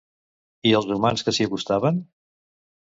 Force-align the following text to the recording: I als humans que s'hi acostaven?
I 0.69 0.71
als 0.79 0.89
humans 0.95 1.27
que 1.29 1.37
s'hi 1.39 1.49
acostaven? 1.51 2.05